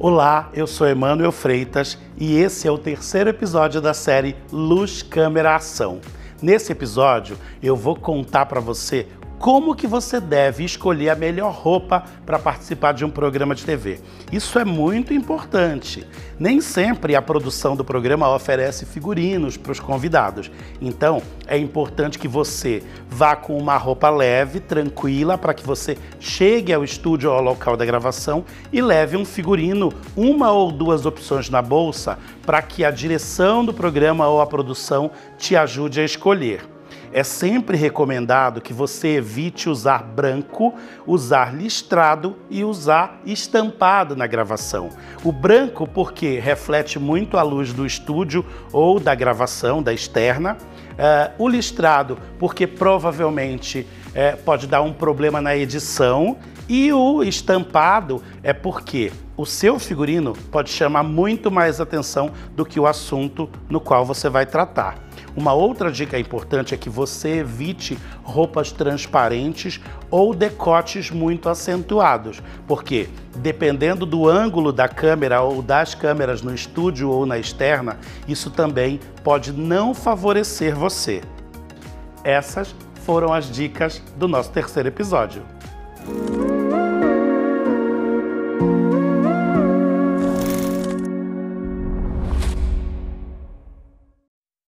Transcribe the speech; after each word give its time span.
Olá, 0.00 0.48
eu 0.54 0.64
sou 0.64 0.86
Emanuel 0.86 1.32
Freitas 1.32 1.98
e 2.16 2.38
esse 2.38 2.68
é 2.68 2.70
o 2.70 2.78
terceiro 2.78 3.30
episódio 3.30 3.80
da 3.80 3.92
série 3.92 4.36
Luz, 4.52 5.02
Câmera, 5.02 5.56
Ação. 5.56 6.00
Nesse 6.40 6.70
episódio, 6.70 7.36
eu 7.60 7.74
vou 7.74 7.96
contar 7.96 8.46
para 8.46 8.60
você 8.60 9.08
como 9.38 9.74
que 9.74 9.86
você 9.86 10.20
deve 10.20 10.64
escolher 10.64 11.10
a 11.10 11.14
melhor 11.14 11.52
roupa 11.52 12.04
para 12.26 12.38
participar 12.38 12.92
de 12.92 13.04
um 13.04 13.10
programa 13.10 13.54
de 13.54 13.64
TV. 13.64 14.00
Isso 14.32 14.58
é 14.58 14.64
muito 14.64 15.14
importante. 15.14 16.06
Nem 16.38 16.60
sempre 16.60 17.14
a 17.14 17.22
produção 17.22 17.76
do 17.76 17.84
programa 17.84 18.32
oferece 18.34 18.84
figurinos 18.84 19.56
para 19.56 19.72
os 19.72 19.80
convidados. 19.80 20.50
Então, 20.80 21.22
é 21.46 21.56
importante 21.56 22.18
que 22.18 22.28
você 22.28 22.82
vá 23.08 23.36
com 23.36 23.56
uma 23.56 23.76
roupa 23.76 24.10
leve, 24.10 24.60
tranquila, 24.60 25.38
para 25.38 25.54
que 25.54 25.66
você 25.66 25.96
chegue 26.18 26.72
ao 26.72 26.84
estúdio 26.84 27.30
ou 27.30 27.36
ao 27.36 27.42
local 27.42 27.76
da 27.76 27.84
gravação 27.84 28.44
e 28.72 28.82
leve 28.82 29.16
um 29.16 29.24
figurino, 29.24 29.92
uma 30.16 30.50
ou 30.50 30.70
duas 30.70 31.06
opções 31.06 31.48
na 31.48 31.62
bolsa, 31.62 32.18
para 32.44 32.60
que 32.60 32.84
a 32.84 32.90
direção 32.90 33.64
do 33.64 33.72
programa 33.72 34.28
ou 34.28 34.40
a 34.40 34.46
produção 34.46 35.10
te 35.38 35.56
ajude 35.56 36.00
a 36.00 36.04
escolher. 36.04 36.77
É 37.12 37.24
sempre 37.24 37.76
recomendado 37.76 38.60
que 38.60 38.72
você 38.72 39.16
evite 39.16 39.68
usar 39.68 40.02
branco, 40.02 40.74
usar 41.06 41.54
listrado 41.54 42.36
e 42.50 42.64
usar 42.64 43.20
estampado 43.24 44.14
na 44.14 44.26
gravação. 44.26 44.90
O 45.24 45.32
branco, 45.32 45.86
porque 45.86 46.38
reflete 46.38 46.98
muito 46.98 47.36
a 47.38 47.42
luz 47.42 47.72
do 47.72 47.86
estúdio 47.86 48.44
ou 48.72 49.00
da 49.00 49.14
gravação, 49.14 49.82
da 49.82 49.92
externa. 49.92 50.56
Uh, 50.98 51.44
o 51.44 51.48
listrado, 51.48 52.18
porque 52.38 52.66
provavelmente 52.66 53.86
uh, 54.18 54.36
pode 54.42 54.66
dar 54.66 54.82
um 54.82 54.92
problema 54.92 55.40
na 55.40 55.56
edição. 55.56 56.36
E 56.68 56.92
o 56.92 57.22
estampado 57.22 58.22
é 58.42 58.52
porque 58.52 59.10
o 59.38 59.46
seu 59.46 59.78
figurino 59.78 60.34
pode 60.50 60.68
chamar 60.68 61.02
muito 61.02 61.50
mais 61.50 61.80
atenção 61.80 62.30
do 62.54 62.64
que 62.64 62.78
o 62.78 62.86
assunto 62.86 63.48
no 63.70 63.80
qual 63.80 64.04
você 64.04 64.28
vai 64.28 64.44
tratar. 64.44 64.98
Uma 65.34 65.52
outra 65.52 65.90
dica 65.90 66.18
importante 66.18 66.74
é 66.74 66.76
que 66.76 66.90
você 66.90 67.38
evite 67.38 67.96
roupas 68.22 68.72
transparentes 68.72 69.80
ou 70.10 70.34
decotes 70.34 71.10
muito 71.10 71.48
acentuados, 71.48 72.42
porque 72.66 73.08
dependendo 73.36 74.04
do 74.04 74.28
ângulo 74.28 74.72
da 74.72 74.88
câmera 74.88 75.40
ou 75.40 75.62
das 75.62 75.94
câmeras 75.94 76.42
no 76.42 76.52
estúdio 76.52 77.08
ou 77.08 77.24
na 77.24 77.38
externa, 77.38 77.98
isso 78.26 78.50
também 78.50 78.98
pode 79.22 79.52
não 79.52 79.94
favorecer 79.94 80.74
você. 80.74 81.22
Essas 82.24 82.74
foram 83.08 83.32
as 83.32 83.50
dicas 83.50 84.02
do 84.18 84.28
nosso 84.28 84.50
terceiro 84.50 84.90
episódio. 84.90 85.42